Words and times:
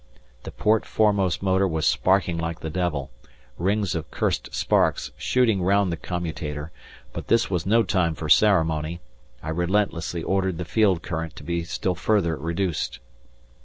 The 0.45 0.51
port 0.51 0.83
foremost 0.83 1.43
motor 1.43 1.67
was 1.67 1.85
sparking 1.85 2.39
like 2.39 2.61
the 2.61 2.71
devil, 2.71 3.11
rings 3.59 3.93
of 3.93 4.09
cursed 4.09 4.51
sparks 4.51 5.11
shooting 5.15 5.61
round 5.61 5.91
the 5.91 5.95
commutator, 5.95 6.71
but 7.13 7.27
this 7.27 7.51
was 7.51 7.67
no 7.67 7.83
time 7.83 8.15
for 8.15 8.27
ceremony. 8.27 8.99
I 9.43 9.49
relentlessly 9.49 10.23
ordered 10.23 10.57
the 10.57 10.65
field 10.65 11.03
current 11.03 11.35
to 11.35 11.43
be 11.43 11.63
still 11.65 11.93
further 11.93 12.35
reduced. 12.35 12.97